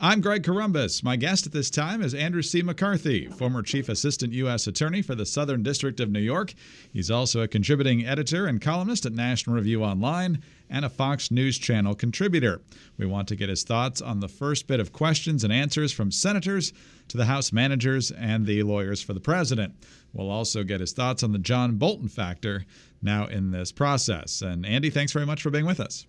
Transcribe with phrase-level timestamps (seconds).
[0.00, 1.04] I'm Greg Corombos.
[1.04, 2.62] My guest at this time is Andrew C.
[2.62, 4.66] McCarthy, former Chief Assistant U.S.
[4.66, 6.52] Attorney for the Southern District of New York.
[6.92, 11.58] He's also a contributing editor and columnist at National Review Online and a Fox News
[11.58, 12.60] Channel contributor.
[12.98, 16.10] We want to get his thoughts on the first bit of questions and answers from
[16.10, 16.72] senators
[17.08, 19.74] to the House managers and the lawyers for the president.
[20.12, 22.66] We'll also get his thoughts on the John Bolton factor
[23.00, 24.42] now in this process.
[24.42, 26.06] And Andy, thanks very much for being with us.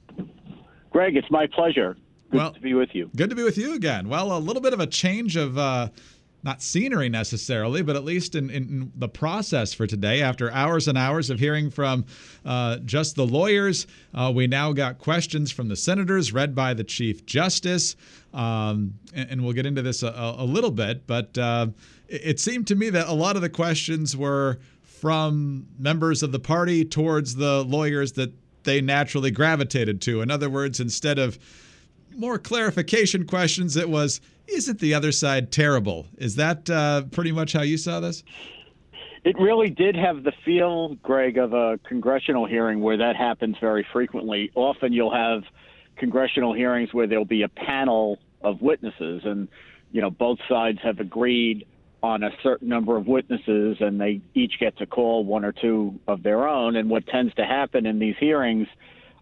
[0.90, 1.96] Greg, it's my pleasure.
[2.36, 3.10] Good well, to be with you.
[3.16, 4.10] Good to be with you again.
[4.10, 5.88] Well, a little bit of a change of uh,
[6.44, 10.22] not scenery necessarily, but at least in, in, the process for today.
[10.22, 12.06] After hours and hours of hearing from
[12.44, 16.84] uh, just the lawyers, uh, we now got questions from the senators read by the
[16.84, 17.96] Chief Justice.
[18.34, 21.68] Um, and, and, we'll get into this a, a little bit, but uh,
[22.10, 26.34] it, it seemed to me that a lot of the questions were from members of
[26.34, 28.34] the party towards the lawyers that
[28.66, 30.22] they naturally gravitated to.
[30.22, 31.40] In other words, instead of
[32.18, 33.76] more clarification questions.
[33.76, 36.08] It was, isn't the other side terrible?
[36.18, 38.24] Is that uh, pretty much how you saw this?
[39.24, 43.86] It really did have the feel, Greg, of a congressional hearing where that happens very
[43.92, 44.52] frequently.
[44.54, 45.44] Often you'll have
[45.96, 49.48] congressional hearings where there'll be a panel of witnesses, and
[49.92, 51.66] you know both sides have agreed
[52.04, 56.00] on a certain number of witnesses, and they each get to call one or two
[56.08, 56.76] of their own.
[56.76, 58.68] And what tends to happen in these hearings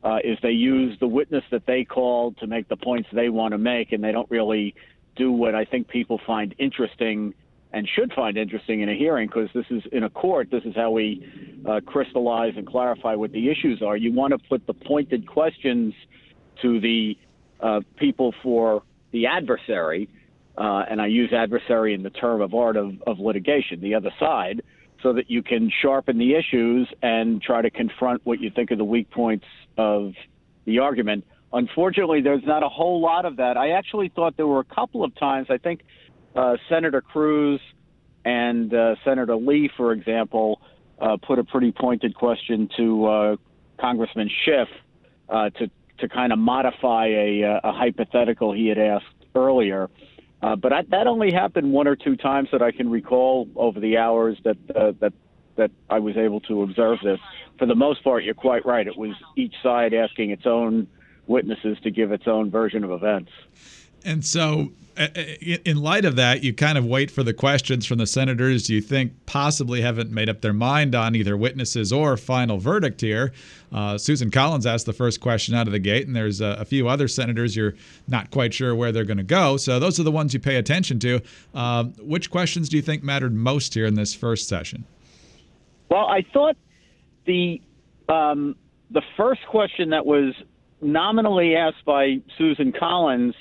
[0.04, 3.54] uh, is they use the witness that they called to make the points they want
[3.54, 4.76] to make, and they don't really
[5.16, 7.34] do what I think people find interesting
[7.72, 10.50] and should find interesting in a hearing because this is in a court.
[10.52, 11.28] This is how we
[11.68, 13.98] uh, crystallize and clarify what the issues are.
[13.98, 15.94] You want to put the pointed questions
[16.62, 17.18] to the
[17.60, 20.08] uh, people for the adversary,
[20.58, 24.12] uh, and I use adversary in the term of art of, of litigation, the other
[24.20, 24.62] side,
[25.02, 28.76] so that you can sharpen the issues and try to confront what you think are
[28.76, 29.46] the weak points
[29.78, 30.14] of
[30.66, 31.26] the argument.
[31.52, 33.58] Unfortunately, there's not a whole lot of that.
[33.58, 35.48] I actually thought there were a couple of times.
[35.50, 35.82] I think
[36.36, 37.62] uh, Senator Cruz
[38.26, 40.62] and uh, Senator Lee, for example,
[41.00, 43.36] uh, put a pretty pointed question to uh,
[43.80, 44.70] Congressman Schiff
[45.30, 45.70] uh, to
[46.00, 49.06] to kind of modify a, uh, a hypothetical he had asked
[49.36, 49.90] earlier.
[50.42, 53.98] But I, that only happened one or two times that I can recall over the
[53.98, 55.14] hours that that
[55.56, 57.20] that I was able to observe this.
[57.60, 58.88] For the most part, you're quite right.
[58.88, 60.88] It was each side asking its own
[61.28, 63.32] witnesses to give its own version of events.
[64.06, 65.22] And so, uh, uh,
[65.66, 68.82] in light of that, you kind of wait for the questions from the senators you
[68.82, 73.32] think possibly haven't made up their mind on either witnesses or final verdict here.
[73.72, 76.66] Uh, Susan Collins asked the first question out of the gate, and there's a, a
[76.66, 77.74] few other senators you're
[78.08, 79.58] not quite sure where they're going to go.
[79.58, 81.22] So, those are the ones you pay attention to.
[81.54, 84.86] Uh, which questions do you think mattered most here in this first session?
[85.90, 86.58] Well, I thought
[87.26, 87.62] the
[88.10, 88.56] um,
[88.92, 90.34] the first question that was
[90.82, 93.36] nominally asked by Susan Collins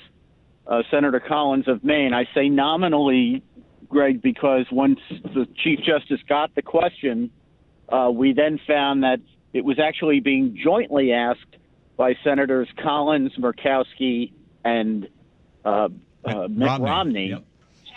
[0.67, 2.13] uh, Senator Collins of Maine.
[2.13, 3.43] I say nominally,
[3.89, 7.31] Greg, because once the Chief Justice got the question,
[7.89, 9.19] uh, we then found that
[9.51, 11.57] it was actually being jointly asked
[11.97, 14.31] by Senators Collins, Murkowski,
[14.63, 15.07] and
[15.63, 15.89] uh,
[16.25, 16.85] uh, Mitt Romney.
[16.85, 17.29] Romney.
[17.29, 17.43] Yep.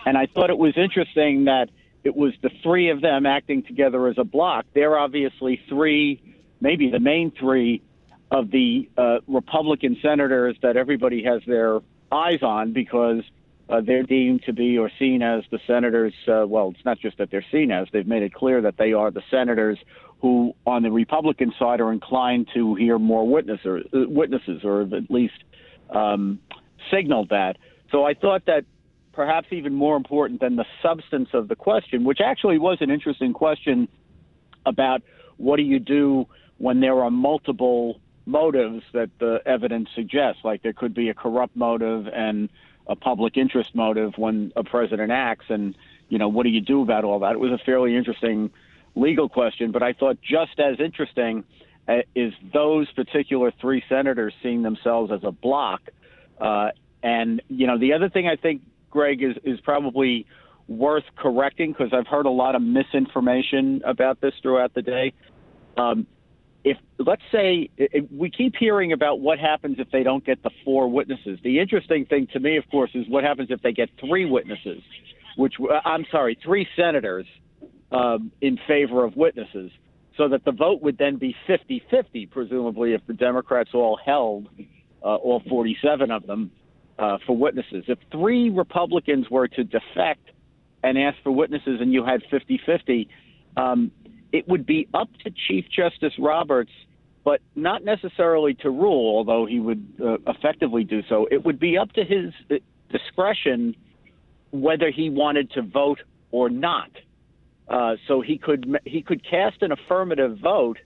[0.05, 1.71] And I thought it was interesting that
[2.07, 4.65] it was the three of them acting together as a block.
[4.75, 6.23] They're obviously three,
[6.61, 7.83] maybe the main three
[8.31, 11.81] of the uh, Republican senators that everybody has their
[12.13, 13.23] eyes on because
[13.69, 16.15] uh, they're deemed to be or seen as the senators.
[16.29, 18.93] Uh, well, it's not just that they're seen as; they've made it clear that they
[18.93, 19.79] are the senators
[20.21, 24.83] who, on the Republican side, are inclined to hear more witness or, uh, witnesses, or
[24.83, 25.43] at least
[25.91, 26.39] um,
[26.89, 27.57] signaled that.
[27.91, 28.65] So I thought that
[29.17, 33.33] perhaps even more important than the substance of the question, which actually was an interesting
[33.33, 33.89] question
[34.67, 35.03] about
[35.39, 36.27] what do you do
[36.59, 40.45] when there are multiple motives that the evidence suggests.
[40.45, 42.51] Like there could be a corrupt motive and
[42.87, 45.75] a public interest motive when a president acts, and
[46.11, 47.33] you know what do you do about all that?
[47.33, 48.51] It was a fairly interesting
[48.95, 51.43] legal question, but I thought just as interesting
[51.89, 55.81] uh, is those particular three senators seeing themselves as a block.
[56.39, 56.71] Uh,
[57.03, 58.61] and you know the other thing I think,
[58.97, 60.25] Greg, is is probably
[60.69, 65.13] worth correcting because I've heard a lot of misinformation about this throughout the day.
[65.77, 66.07] Um,
[66.65, 70.51] if let's say if we keep hearing about what happens if they don't get the
[70.65, 71.39] four witnesses.
[71.45, 74.81] The interesting thing to me, of course, is what happens if they get three witnesses,
[75.37, 77.27] which uh, I'm sorry, three senators
[77.93, 79.71] um, in favor of witnesses,
[80.17, 84.49] so that the vote would then be 50-50, presumably, if the Democrats all held
[85.03, 86.51] uh, all 47 of them
[86.99, 87.85] uh, for witnesses.
[87.89, 90.31] If three Republicans were to defect
[90.83, 93.09] and ask for witnesses, and you had 50-50.
[93.57, 93.91] Um,
[94.33, 96.71] it would be up to Chief Justice Roberts,
[97.25, 101.27] but not necessarily to rule, although he would uh, effectively do so.
[101.31, 102.57] It would be up to his uh,
[102.91, 103.75] discretion
[104.53, 106.01] whether he wanted to vote
[106.31, 106.91] or not.
[107.69, 110.79] Uh, so he could he could cast an affirmative vote,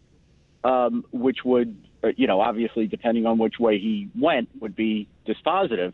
[0.64, 1.76] um, which would
[2.16, 5.92] you know obviously depending on which way he went would be dispositive.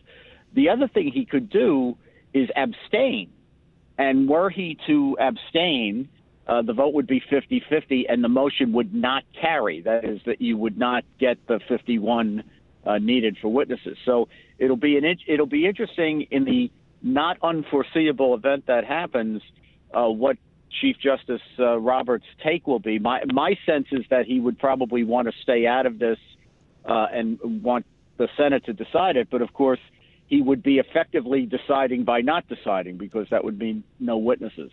[0.54, 1.96] The other thing he could do
[2.32, 3.30] is abstain,
[3.98, 6.08] and were he to abstain,
[6.46, 9.80] uh, the vote would be 50 50 and the motion would not carry.
[9.80, 12.44] That is, that you would not get the 51
[12.86, 13.96] uh, needed for witnesses.
[14.04, 14.28] So
[14.58, 16.70] it'll be an it'll be interesting in the
[17.02, 19.42] not unforeseeable event that happens.
[19.92, 20.36] Uh, what
[20.80, 22.98] Chief Justice uh, Roberts' take will be.
[22.98, 26.18] My my sense is that he would probably want to stay out of this
[26.84, 27.86] uh, and want
[28.16, 29.28] the Senate to decide it.
[29.30, 29.80] But of course,
[30.26, 34.70] he would be effectively deciding by not deciding because that would mean no witnesses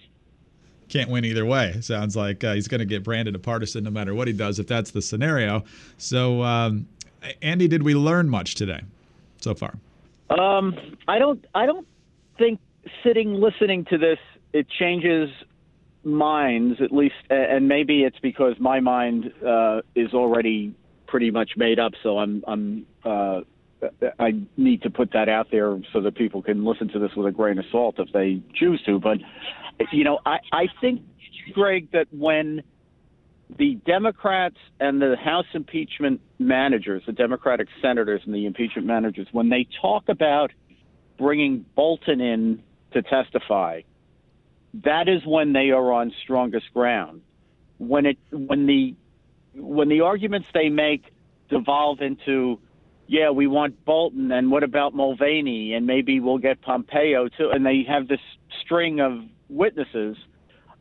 [0.89, 1.75] can't win either way.
[1.81, 4.59] Sounds like uh, he's going to get branded a partisan no matter what he does
[4.59, 5.63] if that's the scenario.
[5.97, 6.88] So, um,
[7.41, 8.81] Andy, did we learn much today
[9.41, 9.73] so far?
[10.29, 10.77] Um,
[11.07, 11.44] I don't.
[11.55, 11.88] I don't
[12.38, 12.59] think
[13.03, 14.19] sitting listening to this
[14.53, 15.29] it changes
[16.03, 20.75] minds at least, and maybe it's because my mind uh, is already
[21.07, 21.94] pretty much made up.
[22.01, 22.44] So I'm.
[22.47, 22.85] I'm.
[23.03, 23.41] Uh,
[24.17, 27.27] I need to put that out there so that people can listen to this with
[27.27, 28.97] a grain of salt if they choose to.
[28.97, 29.17] But
[29.91, 31.01] you know, I, I think,
[31.53, 32.63] Greg, that when
[33.57, 39.50] the Democrats and the House impeachment managers, the Democratic senators and the impeachment managers, when
[39.50, 40.51] they talk about
[41.17, 42.63] bringing Bolton in
[42.94, 43.81] to testify,
[44.74, 47.22] that is when they are on strongest ground.
[47.78, 48.96] When it when the
[49.56, 51.04] when the arguments they make
[51.50, 52.60] devolve into,
[53.08, 57.66] yeah, we want Bolton, and what about Mulvaney, and maybe we'll get Pompeo too, and
[57.66, 58.22] they have this
[58.62, 60.18] string of witnesses,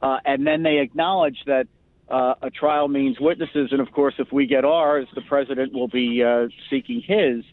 [0.01, 1.67] uh, and then they acknowledge that
[2.09, 5.89] uh, a trial means witnesses, and of course, if we get ours, the president will
[5.89, 7.45] be uh, seeking his.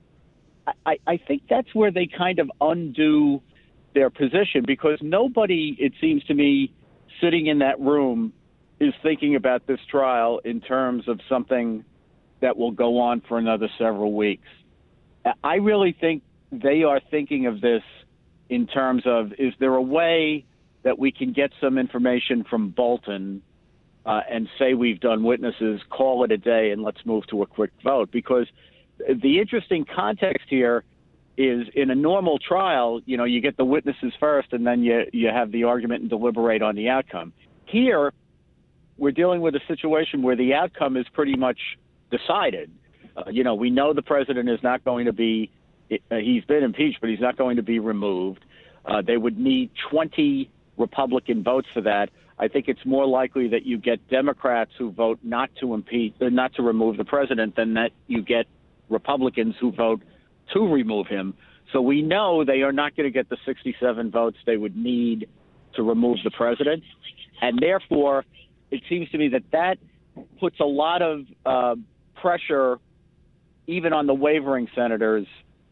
[0.86, 3.42] I, I think that's where they kind of undo
[3.94, 6.74] their position because nobody, it seems to me,
[7.22, 8.34] sitting in that room
[8.80, 11.84] is thinking about this trial in terms of something
[12.42, 14.48] that will go on for another several weeks.
[15.44, 17.84] I really think they are thinking of this
[18.48, 20.46] in terms of is there a way
[20.84, 23.42] that we can get some information from Bolton
[24.06, 27.46] uh, and say we've done witnesses, call it a day, and let's move to a
[27.46, 28.10] quick vote.
[28.12, 28.48] Because
[28.98, 30.84] the interesting context here
[31.40, 35.06] is in a normal trial, you know, you get the witnesses first, and then you
[35.14, 37.32] you have the argument and deliberate on the outcome.
[37.66, 38.12] Here,
[38.98, 41.58] we're dealing with a situation where the outcome is pretty much
[42.12, 42.70] decided.
[43.16, 45.50] Uh, you know, we know the president is not going to be.
[45.90, 48.44] Uh, he's been impeached, but he's not going to be removed.
[48.86, 52.10] Uh, they would need 20 Republican votes for that.
[52.38, 56.28] I think it's more likely that you get Democrats who vote not to impeach, uh,
[56.28, 58.46] not to remove the president, than that you get
[58.90, 60.02] Republicans who vote
[60.54, 61.34] to remove him.
[61.72, 65.28] So we know they are not going to get the 67 votes they would need
[65.76, 66.84] to remove the president,
[67.42, 68.26] and therefore,
[68.72, 69.78] it seems to me that that
[70.40, 71.76] puts a lot of uh,
[72.20, 72.78] pressure,
[73.68, 75.28] even on the wavering senators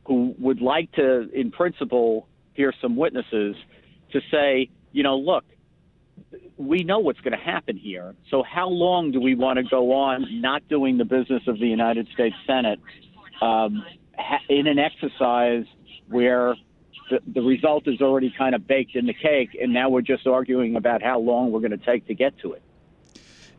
[0.05, 3.55] who would like to, in principle, hear some witnesses,
[4.13, 5.43] to say you know, look,
[6.57, 8.15] we know what's going to happen here.
[8.31, 11.67] So how long do we want to go on not doing the business of the
[11.67, 12.79] United States Senate
[13.39, 13.85] um,
[14.49, 15.65] in an exercise
[16.09, 16.55] where
[17.09, 20.27] the, the result is already kind of baked in the cake, and now we're just
[20.27, 22.61] arguing about how long we're going to take to get to it?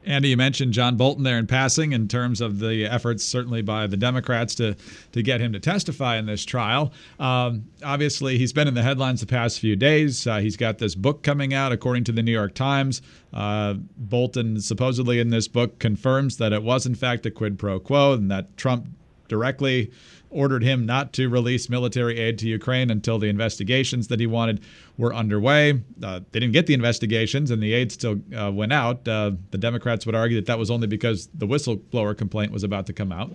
[0.07, 3.87] Andy, you mentioned John Bolton there in passing in terms of the efforts, certainly by
[3.87, 4.75] the Democrats, to
[5.13, 6.93] to get him to testify in this trial.
[7.19, 10.27] Um, obviously, he's been in the headlines the past few days.
[10.27, 13.03] Uh, he's got this book coming out, according to the New York Times.
[13.35, 17.79] Uh, Bolton supposedly in this book confirms that it was in fact a quid pro
[17.79, 18.87] quo, and that Trump
[19.29, 19.91] directly
[20.31, 24.61] ordered him not to release military aid to Ukraine until the investigations that he wanted
[24.97, 25.81] were underway.
[26.03, 29.07] Uh, they didn't get the investigations, and the aid still uh, went out.
[29.07, 32.87] Uh, the Democrats would argue that that was only because the whistleblower complaint was about
[32.87, 33.33] to come out.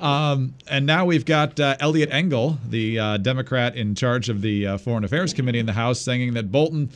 [0.00, 4.66] Um, and now we've got uh, Eliot Engel, the uh, Democrat in charge of the
[4.66, 6.90] uh, Foreign Affairs Committee in the House, saying that Bolton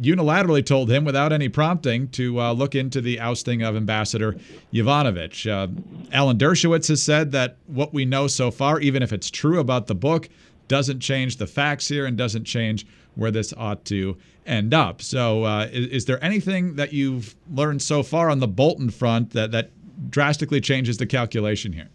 [0.00, 4.36] unilaterally told him without any prompting to uh, look into the ousting of Ambassador
[4.72, 5.50] Yovanovitch.
[5.50, 5.68] Uh,
[6.12, 9.86] Alan Dershowitz has said that what we know so far, even if it's true about
[9.86, 10.28] the book,
[10.68, 15.02] doesn't change the facts here and doesn't change where this ought to end up.
[15.02, 19.30] So, uh, is, is, there anything that you've learned so far on the Bolton front
[19.30, 19.70] that, that
[20.10, 21.88] drastically changes the calculation here?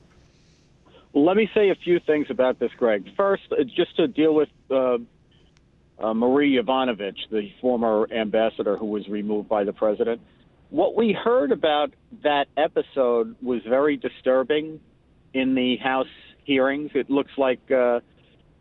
[1.14, 3.08] Let me say a few things about this, Greg.
[3.16, 4.50] First, uh, just to deal with
[6.00, 10.22] uh, Marie Yovanovitch, the former ambassador who was removed by the president.
[10.70, 14.80] What we heard about that episode was very disturbing
[15.34, 16.08] in the House
[16.46, 16.92] hearings.
[16.96, 18.00] It looks like, uh,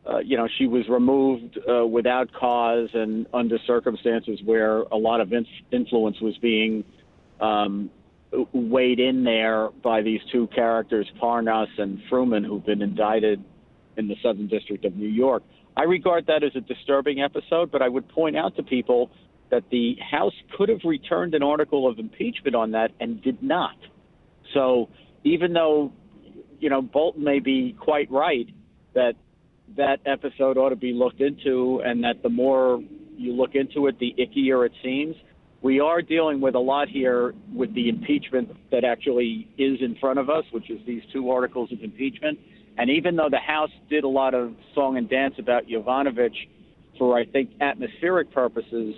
[0.06, 5.20] uh, you know, she was removed uh, without cause and under circumstances where a lot
[5.20, 6.84] of in- influence was being
[7.40, 7.90] um,
[8.52, 13.42] weighed in there by these two characters, Parnas and Fruman, who've been indicted
[13.96, 15.42] in the Southern District of New York.
[15.76, 19.10] I regard that as a disturbing episode, but I would point out to people
[19.50, 23.76] that the House could have returned an article of impeachment on that and did not.
[24.54, 24.88] So
[25.24, 25.92] even though,
[26.58, 28.46] you know, Bolton may be quite right
[28.94, 29.14] that
[29.76, 32.82] that episode ought to be looked into and that the more
[33.16, 35.16] you look into it, the ickier it seems.
[35.62, 40.18] We are dealing with a lot here with the impeachment that actually is in front
[40.18, 42.38] of us, which is these two articles of impeachment.
[42.78, 46.36] And even though the House did a lot of song and dance about Yovanovitch
[46.98, 48.94] for, I think, atmospheric purposes,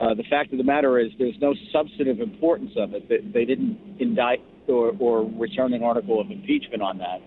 [0.00, 3.08] uh, the fact of the matter is there's no substantive importance of it.
[3.08, 7.20] They, they didn't indict or, or, return an article of impeachment on that.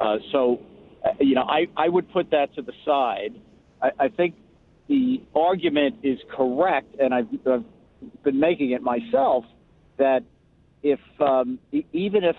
[0.00, 0.60] Uh, so,
[1.04, 3.34] uh, you know, I, I would put that to the side.
[3.82, 4.36] I, I think
[4.88, 7.64] the argument is correct, and I've, I've
[8.22, 9.44] been making it myself,
[9.98, 10.22] that
[10.82, 11.58] if um,
[11.92, 12.36] even if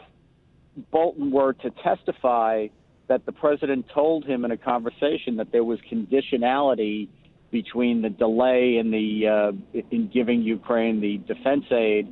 [0.91, 2.67] Bolton were to testify
[3.07, 7.07] that the president told him in a conversation that there was conditionality
[7.51, 12.07] between the delay in the uh, in giving Ukraine the defense aid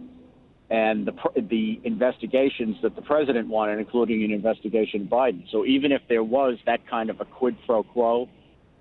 [0.70, 1.14] and the
[1.50, 5.44] the investigations that the president wanted, including an investigation of Biden.
[5.52, 8.30] So even if there was that kind of a quid pro quo,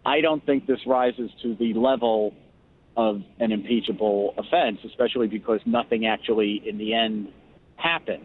[0.04, 2.34] I don't think this rises to the level
[2.96, 7.28] of an impeachable offense, especially because nothing actually in the end
[7.76, 8.24] happened.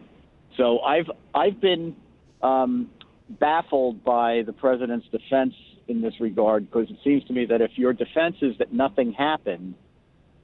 [0.57, 1.95] So I've I've been
[2.41, 2.89] um,
[3.29, 5.53] baffled by the president's defense
[5.87, 9.13] in this regard because it seems to me that if your defense is that nothing
[9.13, 9.75] happened,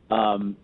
[0.10, 0.56] um,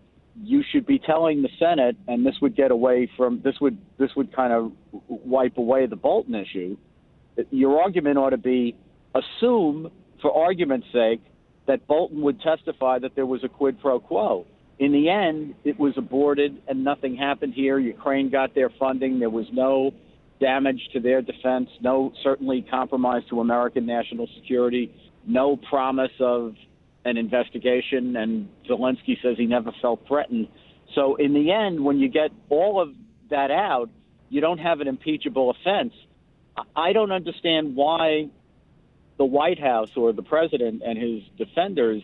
[0.42, 4.12] you should be telling the Senate, and this would get away from this would this
[4.16, 4.72] would kind of
[5.08, 6.78] wipe away the Bolton issue.
[7.52, 8.76] Your argument ought to be
[9.16, 11.22] assume, for argument's sake,
[11.68, 14.46] that Bolton would testify that there was a quid pro quo.
[14.80, 17.78] In the end, it was aborted and nothing happened here.
[17.78, 19.20] Ukraine got their funding.
[19.20, 19.92] There was no
[20.40, 24.94] damage to their defense, no certainly compromise to American national security,
[25.26, 26.56] no promise of
[27.06, 30.48] an investigation, and Zelensky says he never felt threatened.
[30.96, 32.90] So in the end, when you get all of
[33.30, 33.90] that out,
[34.30, 35.94] you don't have an impeachable offense.
[36.76, 38.30] I don't understand why
[39.18, 42.02] the White House or the president and his defenders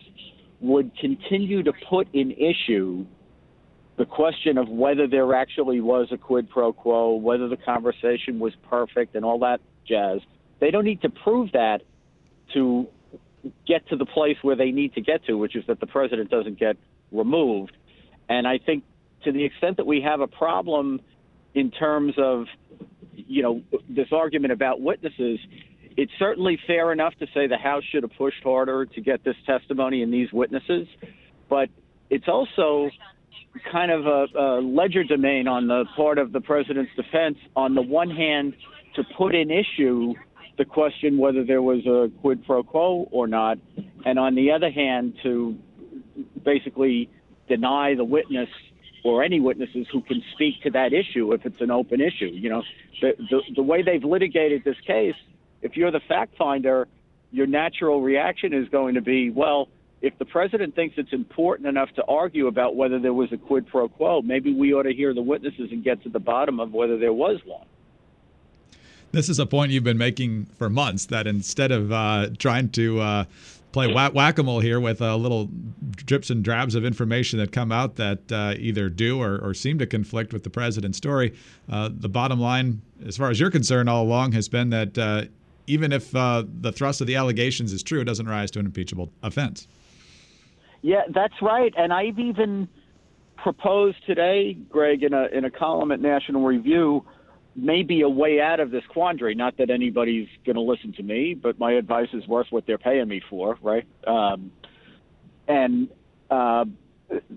[0.60, 3.06] would continue to put in issue
[3.96, 8.52] the question of whether there actually was a quid pro quo, whether the conversation was
[8.68, 10.20] perfect, and all that jazz.
[10.60, 11.82] They don't need to prove that
[12.54, 12.86] to
[13.66, 16.30] get to the place where they need to get to, which is that the president
[16.30, 16.76] doesn't get
[17.12, 17.76] removed.
[18.28, 18.84] And I think
[19.24, 21.00] to the extent that we have a problem
[21.54, 22.46] in terms of,
[23.14, 25.38] you know, this argument about witnesses,
[25.96, 29.36] it's certainly fair enough to say the House should have pushed harder to get this
[29.46, 30.86] testimony and these witnesses,
[31.48, 31.70] but
[32.10, 32.90] it's also
[33.70, 37.36] kind of a, a legerdemain on the part of the president's defense.
[37.54, 38.54] On the one hand,
[38.94, 40.14] to put in issue
[40.58, 43.58] the question whether there was a quid pro quo or not,
[44.04, 45.56] and on the other hand, to
[46.44, 47.10] basically
[47.48, 48.48] deny the witness
[49.04, 52.26] or any witnesses who can speak to that issue if it's an open issue.
[52.26, 52.62] You know,
[53.00, 55.14] the, the, the way they've litigated this case,
[55.62, 56.88] if you're the fact finder,
[57.30, 59.68] your natural reaction is going to be, well,
[60.02, 63.66] if the president thinks it's important enough to argue about whether there was a quid
[63.66, 66.72] pro quo, maybe we ought to hear the witnesses and get to the bottom of
[66.72, 67.66] whether there was one.
[69.12, 73.00] This is a point you've been making for months that instead of uh, trying to
[73.00, 73.24] uh,
[73.72, 75.48] play whack a mole here with uh, little
[75.94, 79.78] drips and drabs of information that come out that uh, either do or, or, seem
[79.78, 81.34] to conflict with the president's story,
[81.70, 85.24] uh, the bottom line, as far as you're concerned, all along has been that uh,
[85.66, 89.10] even if the thrust of the allegations is true, it doesn't rise to an impeachable
[89.22, 89.66] offense.
[90.86, 91.74] Yeah, that's right.
[91.76, 92.68] And I've even
[93.36, 97.04] proposed today, Greg, in a in a column at National Review,
[97.56, 99.34] maybe a way out of this quandary.
[99.34, 102.78] Not that anybody's going to listen to me, but my advice is worth what they're
[102.78, 103.84] paying me for, right?
[104.06, 104.52] Um,
[105.48, 105.88] and
[106.30, 106.66] uh,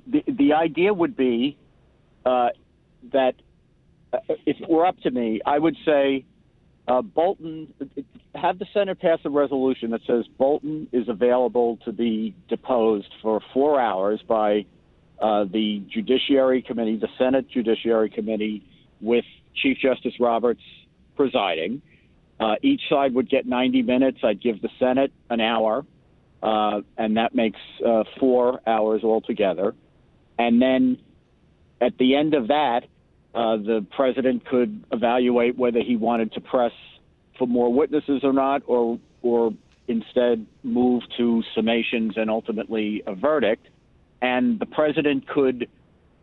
[0.06, 1.58] the the idea would be
[2.28, 2.50] uh,
[3.12, 3.34] that
[4.14, 6.24] uh, if it were up to me, I would say
[6.88, 7.74] uh, Bolton
[8.36, 13.42] have the Senate pass a resolution that says Bolton is available to be deposed for
[13.54, 14.66] four hours by
[15.20, 18.64] uh, the Judiciary Committee, the Senate Judiciary Committee,
[19.02, 20.62] with Chief Justice Roberts
[21.16, 21.82] presiding.
[22.40, 24.20] Uh, each side would get 90 minutes.
[24.24, 25.86] I'd give the Senate an hour,
[26.42, 29.76] uh, and that makes uh, four hours altogether.
[30.38, 31.00] And then
[31.82, 32.84] at the end of that,
[33.36, 36.72] uh, the president could evaluate whether he wanted to press
[37.40, 39.52] for more witnesses or not, or or
[39.88, 43.68] instead move to summations and ultimately a verdict.
[44.22, 45.68] And the president could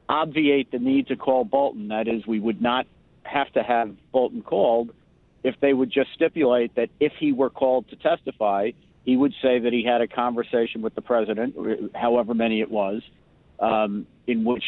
[0.09, 1.89] obviate the need to call Bolton.
[1.89, 2.87] That is, we would not
[3.25, 4.91] have to have Bolton called
[5.43, 8.71] if they would just stipulate that if he were called to testify,
[9.05, 11.55] he would say that he had a conversation with the president,
[11.95, 13.03] however many it was,
[13.61, 14.65] um, in which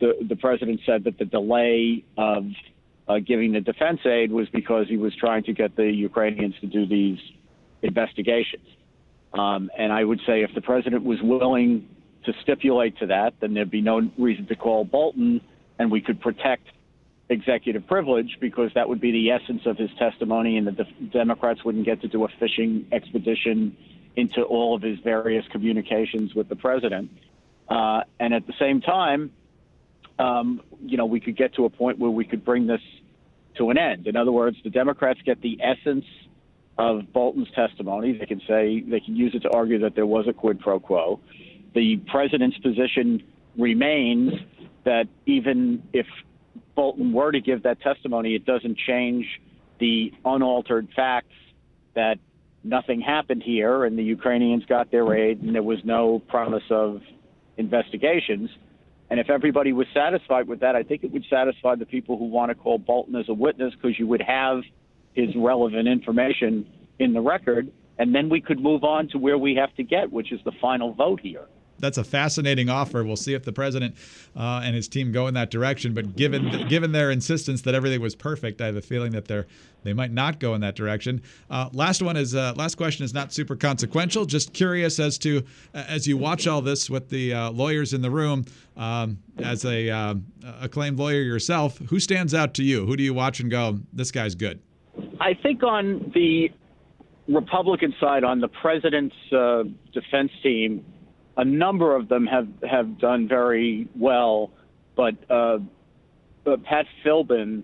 [0.00, 2.44] the, the president said that the delay of
[3.12, 6.66] uh, giving the defense aid was because he was trying to get the Ukrainians to
[6.66, 7.18] do these
[7.82, 8.66] investigations.
[9.32, 11.88] Um, and I would say if the president was willing
[12.24, 15.40] to stipulate to that, then there'd be no reason to call Bolton,
[15.78, 16.66] and we could protect
[17.28, 21.64] executive privilege because that would be the essence of his testimony, and the de- Democrats
[21.64, 23.76] wouldn't get to do a fishing expedition
[24.16, 27.10] into all of his various communications with the president.
[27.68, 29.32] Uh, and at the same time,
[30.18, 32.82] um, you know, we could get to a point where we could bring this
[33.58, 34.06] to an end.
[34.06, 36.04] In other words, the Democrats get the essence
[36.78, 38.16] of Bolton's testimony.
[38.18, 40.80] They can say they can use it to argue that there was a quid pro
[40.80, 41.20] quo.
[41.74, 43.22] The president's position
[43.56, 44.32] remains
[44.84, 46.06] that even if
[46.74, 49.26] Bolton were to give that testimony, it doesn't change
[49.78, 51.34] the unaltered facts
[51.94, 52.18] that
[52.64, 57.02] nothing happened here and the Ukrainians got their aid and there was no promise of
[57.56, 58.50] investigations.
[59.12, 62.24] And if everybody was satisfied with that, I think it would satisfy the people who
[62.24, 64.62] want to call Bolton as a witness because you would have
[65.12, 66.66] his relevant information
[66.98, 67.70] in the record.
[67.98, 70.52] And then we could move on to where we have to get, which is the
[70.62, 71.44] final vote here
[71.82, 73.04] that's a fascinating offer.
[73.04, 73.96] We'll see if the president
[74.34, 75.92] uh, and his team go in that direction.
[75.92, 79.46] But given given their insistence that everything was perfect, I have a feeling that they're
[79.82, 81.20] they might not go in that direction.
[81.50, 84.24] Uh, last one is uh, last question is not super consequential.
[84.24, 85.42] Just curious as to
[85.74, 88.44] as you watch all this with the uh, lawyers in the room,
[88.76, 90.14] um, as a uh,
[90.60, 92.86] acclaimed lawyer yourself, who stands out to you?
[92.86, 94.60] Who do you watch and go, this guy's good?
[95.20, 96.50] I think on the
[97.28, 100.84] Republican side, on the president's uh, defense team,
[101.36, 104.50] a number of them have have done very well,
[104.96, 105.58] but, uh,
[106.44, 107.62] but Pat Philbin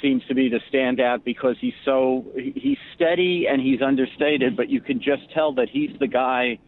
[0.00, 4.80] seems to be the standout because he's so he's steady and he's understated, but you
[4.80, 6.58] can just tell that he's the guy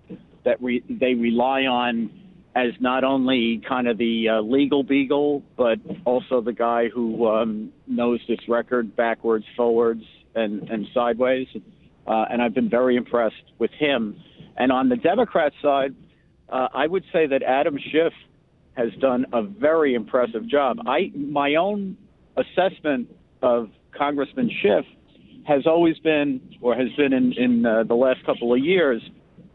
[0.45, 2.11] that re, they rely on
[2.55, 7.71] as not only kind of the uh, legal beagle, but also the guy who um,
[7.87, 11.49] knows this record backwards, forwards, and and sideways.
[12.07, 14.17] Uh, and I've been very impressed with him.
[14.57, 15.95] And on the Democrat side,
[16.49, 18.13] uh, I would say that Adam Schiff
[18.77, 20.79] has done a very impressive job.
[20.87, 21.97] I my own
[22.37, 23.09] assessment
[23.43, 24.85] of Congressman Schiff
[25.47, 29.01] has always been, or has been in, in uh, the last couple of years,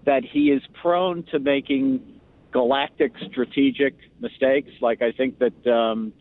[0.05, 2.01] that he is prone to making
[2.51, 4.69] galactic strategic mistakes.
[4.81, 6.13] Like I think that um,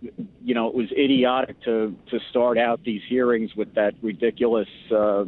[0.00, 5.24] you know it was idiotic to to start out these hearings with that ridiculous uh,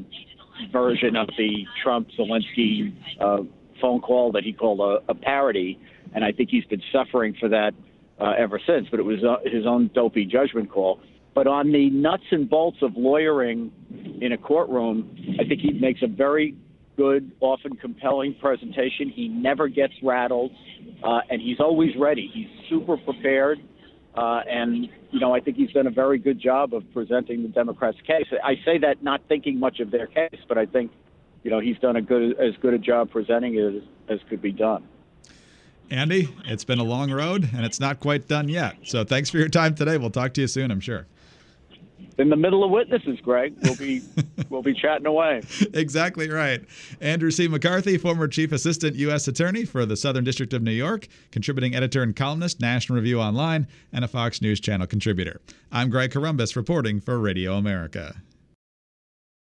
[0.73, 3.39] version of the Trump Zelensky uh,
[3.81, 5.79] phone call that he called a, a parody,
[6.15, 7.73] and I think he's been suffering for that
[8.21, 8.89] uh, ever since.
[8.91, 11.01] But it was uh, his own dopey judgment call.
[11.35, 13.71] But on the nuts and bolts of lawyering
[14.21, 16.57] in a courtroom, I think he makes a very
[16.97, 19.09] good, often compelling presentation.
[19.09, 20.51] He never gets rattled,
[21.05, 22.31] uh, and he's always ready.
[22.35, 23.59] He's super prepared.
[24.15, 27.49] Uh, and, you know, I think he's done a very good job of presenting the
[27.49, 28.27] Democrats' case.
[28.43, 30.91] I say that not thinking much of their case, but I think
[31.43, 34.43] you know, he's done a good as good a job presenting it as, as could
[34.43, 34.87] be done.
[35.91, 38.77] Andy, it's been a long road and it's not quite done yet.
[38.85, 39.99] So thanks for your time today.
[39.99, 41.07] We'll talk to you soon, I'm sure.
[42.19, 43.55] In the middle of witnesses, Greg.
[43.63, 44.03] We'll be
[44.51, 45.43] we'll be chatting away.
[45.73, 46.63] Exactly right.
[47.01, 47.49] Andrew C.
[47.49, 49.27] McCarthy, former Chief Assistant U.S.
[49.27, 53.67] Attorney for the Southern District of New York, contributing editor and columnist, National Review Online,
[53.93, 55.41] and a Fox News Channel contributor.
[55.73, 58.17] I'm Greg Corombos reporting for Radio America.